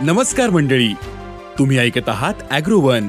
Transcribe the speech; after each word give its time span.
नमस्कार 0.00 0.50
मंडळी. 0.50 0.92
तुम्ही 1.58 1.78
ऐकत 1.78 2.08
आहात 2.08 2.34
अॅग्रोवन. 2.50 3.08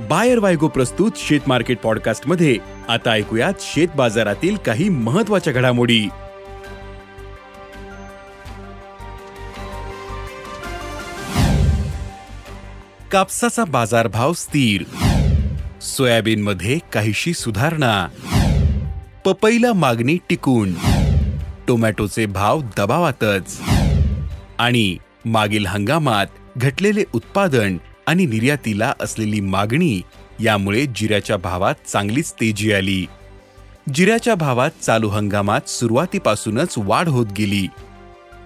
बायर 0.00 0.38
वायगो 0.38 0.68
प्रस्तुत 0.68 1.12
शेत 1.16 1.40
मार्केट 1.46 1.78
पॉडकास्टमध्ये 1.78 2.56
आता 2.88 3.10
ऐकूयात 3.10 3.52
शेत 3.60 3.88
बाजारातील 3.96 4.56
काही 4.56 4.88
महत्त्वाच्या 4.88 5.52
घडामोडी. 5.52 6.08
कापसाचा 13.12 13.64
बाजारभाव 13.64 14.32
स्थिर. 14.32 14.82
सोयाबीन 15.80 16.42
मध्ये 16.42 16.78
काहीशी 16.92 17.32
सुधारणा. 17.32 18.08
पपईला 19.24 19.72
मागणी 19.72 20.18
टिकून. 20.28 20.74
टोमॅटोचे 21.68 22.26
भाव 22.26 22.60
दबावातच. 22.76 23.60
आणि 24.58 24.96
मागील 25.24 25.66
हंगामात 25.66 26.26
घटलेले 26.56 27.04
उत्पादन 27.12 27.76
आणि 28.06 28.26
निर्यातीला 28.26 28.92
असलेली 29.00 29.40
मागणी 29.40 30.02
यामुळे 30.40 30.86
जिऱ्याच्या 30.86 31.36
भावात 31.36 31.74
चांगलीच 31.88 32.32
तेजी 32.32 32.72
आली. 32.72 33.06
जिऱ्याच्या 33.94 34.34
भावात 34.34 34.70
चालू 34.82 35.08
हंगामात 35.08 35.68
सुरुवातीपासूनच 35.68 36.74
वाढ 36.76 37.08
होत 37.08 37.26
गेली. 37.38 37.66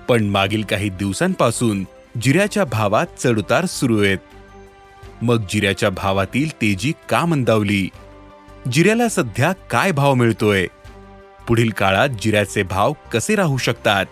पण 0.08 0.24
मागील 0.24 0.62
काही 0.62 0.88
दिवसांपासून 0.88 1.84
जिऱ्याच्या 2.22 2.64
भावात 2.64 3.06
चढउतार 3.18 3.64
सुरू 3.64 4.02
आहेत. 4.02 4.18
मग 5.22 5.42
जिऱ्याच्या 5.50 5.90
भावातील 5.90 6.52
तेजी 6.52 6.92
का 7.08 7.24
मंदावली? 7.24 7.88
जिऱ्याला 8.72 9.08
सध्या 9.08 9.52
काय 9.52 9.92
भाव 9.92 10.14
मिळतोय? 10.14 10.66
पुढील 11.48 11.70
काळात 11.70 12.08
जिऱ्याचे 12.08 12.62
भाव 12.62 12.92
कसे 13.12 13.34
राहू 13.34 13.56
शकतात? 13.56 14.06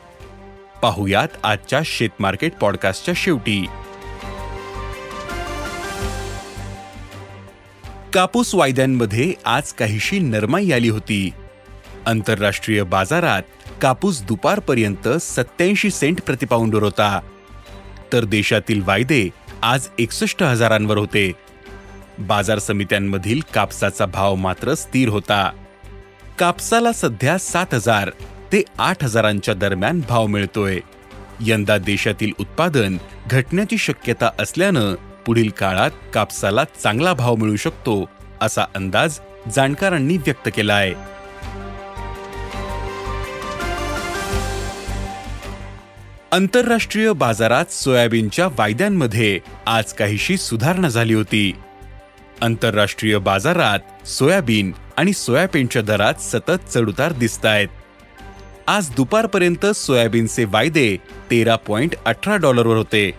पाहुयात 0.83 1.29
आजच्या 1.43 1.81
शेतमार्केट 1.85 2.53
पॉडकास्टच्या 2.55 3.15
शेवटी. 3.17 3.67
कापूस 8.13 8.55
वायद्यांमध्ये 8.55 9.33
आज 9.45 9.73
काहीशी 9.73 10.19
नरमाई 10.19 10.71
आली 10.71 10.89
होती. 10.89 11.31
आंतरराष्ट्रीय 12.07 12.83
बाजारात 12.83 13.43
कापूस 13.83 14.23
दुपारपर्यंत 14.23 15.09
सत्याऐंशी 15.09 15.91
सेंट 15.91 16.21
प्रतिपाऊंडवर 16.21 16.83
होता. 16.83 17.21
तर 18.13 18.25
देशातील 18.25 18.83
वायदे 18.85 19.29
आज 19.63 19.89
एकसष्ट 19.99 20.43
हजारांवर 20.43 20.99
होते. 20.99 21.33
बाजार 22.19 22.59
समित्यांमधील 22.59 23.41
कापसाचा 23.55 24.07
भाव 24.07 24.35
मात्र 24.35 24.75
स्थिर 24.75 25.09
होता. 25.09 25.51
कापसाला 26.39 26.93
सध्या 26.93 27.39
सात 27.39 27.75
हजार 27.75 28.11
ते 28.53 28.63
आठ 28.79 29.05
हजारांच्या 29.05 29.55
दरम्यान 29.55 30.01
भाव 30.09 30.27
मिळतोय. 30.27 30.79
यंदा 31.41 31.79
देशातील 31.79 32.33
उत्पादन 32.41 32.97
घटण्याची 33.31 33.79
शक्यता 33.79 34.31
असल्यानं 34.39 34.95
पुढील 35.27 35.51
काळात 35.51 35.91
कापसाला 36.15 36.65
चांगला 36.83 37.13
भाव 37.13 37.35
मिळू 37.35 37.57
शकतो 37.57 38.11
असा 38.41 38.65
अंदाज 38.75 39.19
जाणकारांनी 39.55 40.17
व्यक्त 40.17 40.49
केला 40.57 40.75
आहे 40.75 40.95
आंतरराष्ट्रीय 46.33 47.13
बाजारात 47.13 47.73
सोयाबीनच्या 47.73 48.47
वायद्यांमध्ये 48.47 49.39
आज 49.67 49.93
काहीशी 49.93 50.37
सुधारणा 50.37 50.89
झाली 50.89 51.15
होती. 51.15 51.53
आंतरराष्ट्रीय 52.43 53.19
बाजारात 53.19 54.07
सोयाबीन 54.07 54.73
आणि 54.97 55.13
सोयाबीनच्या 55.13 55.83
दरात 55.83 56.15
सतत 56.15 56.69
चढउतार 56.71 57.13
दिसत 57.13 57.47
आहेत 57.47 57.69
आज 58.69 58.91
दुपारपर्यंत 58.91 59.67
सोयाबीनचे 59.67 60.45
वायदे 60.45 60.97
तेरा 61.31 61.57
पॉइंट 61.57 61.95
अठरा 62.07 62.37
डॉलरवर 62.37 62.77
होते. 62.77 63.11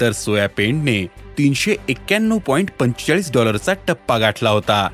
तर 0.00 0.12
सोयाबीनने 0.12 1.06
तीनशे 1.38 1.76
एक्क्याण्णव 1.88 2.38
पॉइंट 2.38 2.70
पंचेचाळीस 2.70 3.32
डॉलरचा 3.32 3.72
टप्पा 3.88 4.18
गाठला 4.18 4.50
होता. 4.50 4.88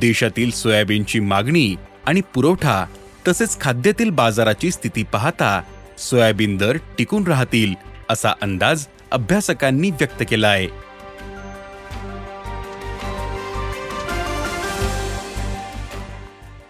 देशातील 0.00 0.50
सोयाबीनची 0.50 1.20
मागणी 1.20 1.76
आणि 2.06 2.20
पुरवठा 2.34 2.86
तसेच 3.28 3.60
खाद्यातील 3.60 4.10
बाजाराची 4.10 4.70
स्थिती 4.70 5.02
पाहता 5.02 5.62
सोयाबीन 5.98 6.56
दर 6.56 6.76
टिकून 6.98 7.26
राहतील 7.26 7.74
असा 8.08 8.32
अंदाज 8.42 8.86
अभ्यासकांनी 9.10 9.90
व्यक्त 9.90 10.22
केला 10.30 10.48
आहे 10.48 10.66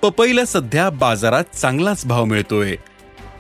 पपईला 0.03 0.45
सध्या 0.45 0.91
बाजारात 0.91 1.45
चांगलाच 1.57 2.07
भाव 2.07 2.25
मिळतोय. 2.25 2.77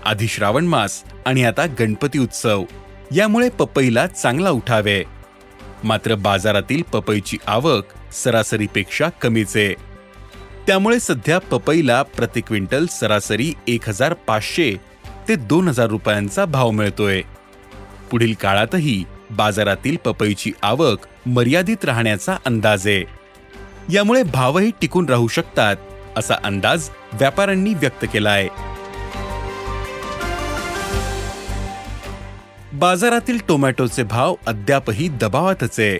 आधी 0.04 0.28
श्रावण 0.28 0.66
मास 0.66 1.02
आणि 1.26 1.44
आता 1.44 1.66
गणपती 1.80 2.18
उत्सव. 2.18 2.64
यामुळे 3.12 3.48
पपईला 3.48 4.06
चांगला 4.06 4.50
उठावे. 4.50 5.02
मात्र 5.84 6.14
बाजारातील 6.14 6.82
पपईची 6.82 7.38
आवक 7.46 8.12
सरासरीपेक्षा 8.12 9.08
कमीच. 9.08 9.56
आहे 9.56 9.74
त्यामुळे 10.66 11.00
सध्या 11.00 11.38
पपईला 11.38 12.02
प्रति 12.02 12.40
क्विंटल 12.40 12.86
सरासरी 12.86 13.54
एक 13.68 13.88
हजार 13.88 14.12
पाचशे 14.12 14.74
ते 15.28 15.34
दोन 15.34 15.68
हजार 15.68 15.86
रुपयांचा 15.86 16.44
भाव 16.44 16.70
मिळतोय. 16.70 17.22
पुढील 18.10 18.34
काळातही 18.40 19.04
बाजारातील 19.30 19.96
पपईची 20.04 20.52
आवक 20.62 20.98
मर्यादित 21.26 21.84
राहण्याचा 21.84 22.36
अंदाज. 22.46 22.86
आहे 22.86 23.04
यामुळे 23.92 24.22
भावही 24.22 24.70
टिकून 24.80 25.08
राहू 25.08 25.28
शकतात. 25.28 25.76
असा 26.16 26.34
अंदाज 26.44 26.88
व्यापाऱ्यांनी 27.12 27.74
व्यक्त 27.74 28.04
केला 28.12 28.30
आहे 28.30 28.48
बाजारातील 32.72 33.38
टोमॅटोचे 33.48 34.02
भाव 34.02 34.34
अद्यापही 34.46 35.08
दबावातच 35.08 35.80
आहे. 35.80 35.98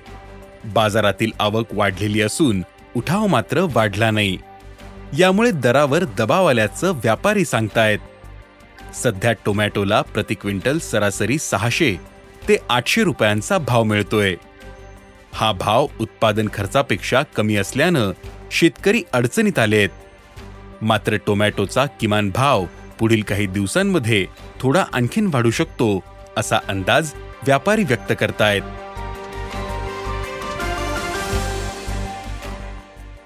बाजारातील 0.64 1.30
आवक 1.40 1.66
वाढलेली 1.72 2.20
असून 2.22 2.62
उठाव 2.96 3.26
मात्र 3.26 3.66
वाढला 3.74 4.10
नाही. 4.10 4.38
यामुळे 5.18 5.50
दरावर 5.50 6.04
दबाव 6.18 6.46
आल्याचं 6.46 6.92
व्यापारी 6.92 7.44
सांगतायत. 7.44 7.98
सध्या 8.94 9.32
टोमॅटोला 9.32 10.02
प्रति 10.02 10.34
क्विंटल 10.34 10.78
सरासरी 10.78 11.38
सहाशे 11.38 11.94
ते 12.48 12.56
आठशे 12.68 13.02
रुपयांचा 13.04 13.58
भाव 13.58 13.82
मिळतोय. 13.82 14.34
हा 15.34 15.52
भाव 15.52 15.86
उत्पादन 16.00 16.48
खर्चापेक्षा 16.54 17.22
कमी 17.36 17.56
असल्यानं 17.56 18.12
शेतकरी 18.50 19.02
अडचणीत 19.12 19.58
आलेत. 19.58 19.88
मात्र 20.82 21.16
टोमॅटोचा 21.26 21.86
किमान 21.86 22.30
भाव 22.30 22.64
पुढील 22.98 23.22
काही 23.22 23.46
दिवसांमध्ये 23.46 24.26
थोडा 24.60 24.84
आणखीन 24.92 25.30
वाढू 25.34 25.50
शकतो 25.50 26.04
असा 26.36 26.56
अंदाज 26.68 27.12
व्यापारी 27.46 27.84
व्यक्त 27.84 28.12
करतायत. 28.20 28.62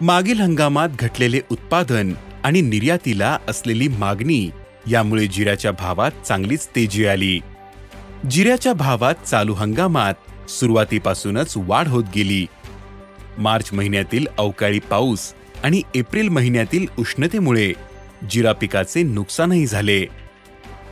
मागील 0.01 0.41
हंगामात 0.41 0.89
घटलेले 0.99 1.41
उत्पादन 1.51 2.15
आणि 2.45 2.61
निर्यातीला 2.61 3.39
असलेली 3.49 3.89
मागणी 3.89 4.51
यामुळे 4.91 5.27
जिऱ्याच्या 5.27 5.73
भावात 5.73 6.11
चांगलीच 6.29 6.69
तेजी 6.77 7.07
आली. 7.07 7.41
जिऱ्याच्या 8.31 8.73
भावात 8.73 9.15
चालू 9.27 9.55
हंगामात 9.55 10.51
सुरुवातीपासूनच 10.51 11.53
वाढ 11.57 11.89
होत 11.89 12.05
गेली. 12.15 12.47
मार्च 13.39 13.73
महिन्यातील 13.73 14.27
अवकाळी 14.39 14.79
पाऊस 14.79 15.33
आणि 15.65 15.83
एप्रिल 15.95 16.29
महिन्यातील 16.29 16.87
उष्णतेमुळे 16.99 17.73
जिरा 18.31 18.53
पिकाचे 18.53 19.03
नुकसानही 19.03 19.67
झाले. 19.67 20.07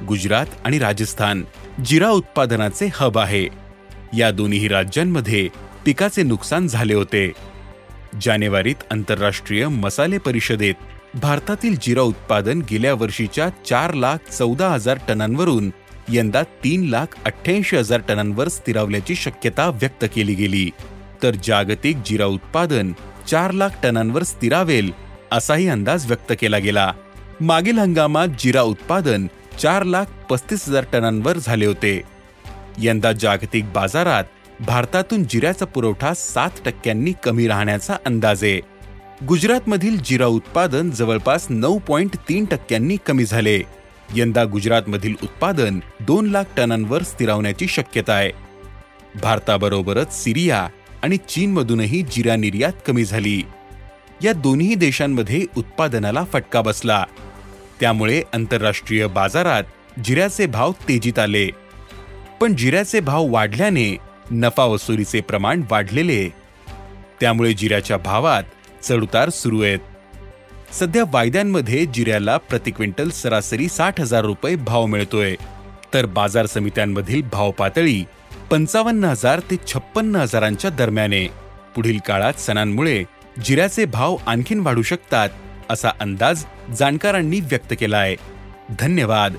गुजरात 0.09 0.47
आणि 0.65 0.79
राजस्थान 0.79 1.45
जिरा 1.85 2.11
उत्पादनाचे 2.11 2.91
हब 2.95 3.19
आहे. 3.19 3.49
या 4.19 4.31
दोन्ही 4.31 4.69
राज्यांमध्ये 4.69 5.49
पिकाचे 5.85 6.23
नुकसान 6.23 6.67
झाले 6.67 6.95
होते. 6.95 7.33
जानेवारीत 8.23 8.75
आंतरराष्ट्रीय 8.91 9.69
मसाले 9.69 10.19
परिषदेत 10.19 10.75
भारतातील 11.15 11.77
जिरा 11.83 12.01
उत्पादन 12.01 12.63
गेल्या 12.71 12.95
वर्षीच्या 12.95 13.49
चार 13.49 13.95
लाख 13.95 14.31
चौदा 14.31 14.69
हजार 14.69 14.99
टनांवरून 15.09 15.71
यंदा 16.09 16.43
तीन 16.43 16.85
लाख 16.85 17.07
अठ्ठ्याऐंशी 17.25 17.77
हजार 17.77 18.01
टनांवर 18.09 18.49
स्थिरावल्याची 18.49 19.15
शक्यता 19.15 19.69
व्यक्त 19.69 20.05
केली 20.15 20.35
गेली. 20.35 20.71
तर 21.23 21.37
जागतिक 21.45 21.97
जिरा 22.07 22.27
उत्पादन 22.27 22.93
चार 23.29 23.51
लाख 23.51 23.69
टनांवर 23.83 24.23
स्थिरावेल 24.23 24.93
असाही 25.33 25.69
अंदाज 25.69 26.07
व्यक्त 26.07 26.33
केला 26.41 26.59
गेला. 26.59 26.93
मागील 27.41 27.79
हंगामात 27.79 28.29
जिरा 28.39 28.63
उत्पादन 28.63 29.27
चार 29.59 29.83
लाख 29.83 30.05
पस्तीस 30.31 30.69
हजार 30.69 30.85
टनांवर 30.93 31.39
झाले 31.39 31.67
होते. 31.67 32.03
यंदा 32.79 33.13
जागतिक 33.13 33.73
बाजारात 33.73 34.25
भारतातून 34.61 35.25
जिऱ्याचा 35.25 35.67
पुरवठा 35.67 36.15
सात 36.15 36.51
टक्क्यांनी 36.65 37.13
कमी 37.23 37.47
राहण्याचा 37.47 37.97
अंदाज 38.07 38.45
आहे. 38.45 38.61
गुजरातमधील 39.29 39.99
जिरा 40.01 40.27
उत्पादन 40.27 40.91
जवळपास 40.91 41.47
नऊ 41.51 41.79
पॉइंट 41.79 42.17
तीन 42.29 42.45
टक्क्यांनी 42.45 42.97
कमी 43.07 43.25
झाले. 43.25 43.63
यंदा 44.15 44.45
गुजरातमधील 44.45 45.15
उत्पादन 45.23 45.81
दोन 46.01 46.27
लाख 46.27 46.45
टनांवर 46.57 47.03
स्थिरावण्याची 47.03 47.67
शक्यता 47.69 48.13
आहे. 48.13 48.31
भारताबरोबरच 49.23 50.25
सिरिया 50.25 50.69
आणि 51.03 51.17
चीनमधूनही 51.17 52.03
जिरा 52.03 52.37
निर्यात 52.37 52.73
कमी 52.87 53.05
झाली. 53.05 53.43
या 54.25 54.33
दोन्ही 54.33 54.75
देशांमध्ये 54.75 55.47
उत्पादनाला 55.57 56.25
फटका 56.25 56.61
बसला. 56.61 57.05
त्यामुळे 57.81 58.23
आंतरराष्ट्रीय 58.35 59.07
बाजारात 59.07 59.65
जिऱ्याचे 60.05 60.47
भाव 60.47 60.73
तेजीत 60.73 61.19
आले. 61.19 61.49
पण 62.41 62.57
जिऱ्याचे 62.57 63.01
भाव 63.01 63.27
वाढल्याने 63.29 63.97
नफा 64.31 64.65
वसुलीचे 64.65 65.21
प्रमाण 65.21 65.63
वाढलेले. 65.71 66.29
त्यामुळे 67.21 67.53
जिऱ्याच्या 67.53 67.97
भावात 67.97 68.43
चढउतार 68.83 69.29
सुरू 69.29 69.63
आहेत. 69.63 69.79
सध्या 70.75 71.05
वायद्यांमध्ये 71.09 71.87
जिऱ्याला 71.87 72.37
प्रति 72.37 72.71
क्विंटल 72.71 73.11
सरासरी 73.11 73.69
साठ 73.69 74.01
हजार 74.01 74.25
रुपये 74.25 74.57
भाव 74.57 74.87
मिळतोय. 74.87 75.37
तर 75.95 76.07
बाजार 76.07 76.47
समित्यांमधील 76.47 77.23
भाव 77.33 77.51
पातळी 77.51 78.05
पंचावन्न 78.51 79.05
हजार 79.05 79.41
ते 79.41 79.57
छप्पन्न 79.67 80.17
हजारांच्या 80.17 80.71
दरम्याने. 80.71 81.27
पुढील 81.75 81.99
काळात 82.07 82.33
सणांमुळे 82.33 83.05
जिऱ्याचे 83.45 83.85
भाव 83.85 84.17
आणखीन 84.27 84.61
वाढू 84.61 84.83
शकतात 84.83 85.29
असा 85.71 85.89
अंदाज 86.01 86.45
जाणकारांनी 86.79 87.41
व्यक्त 87.41 87.75
केला 87.81 87.99
आहे 87.99 88.17
धन्यवाद. 88.81 89.35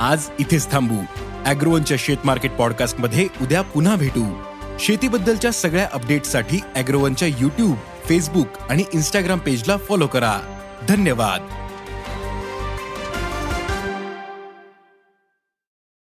आज 0.00 0.28
इथेच 0.38 0.70
थांबू. 0.70 0.98
अॅग्रोवनच्या 1.44 1.96
शेत 2.00 2.16
मार्केट 2.24 2.50
पॉडकास्टमध्ये 2.50 3.28
उद्या 3.42 3.62
पुन्हा 3.62 3.96
भेटू. 3.96 4.42
शेतीबद्दलच्या 4.80 5.50
सगळ्या 5.50 5.88
अपडेटसाठी 5.92 6.60
अॅग्रोवनच्या 6.74 7.28
युट्यूब 7.28 7.76
फेसबुक 8.04 8.46
आणि 8.70 8.84
इन्स्टाग्राम 8.94 9.38
पेजला 9.38 9.76
फॉलो 9.76 10.06
करा. 10.06 10.38
धन्यवाद. 10.88 11.69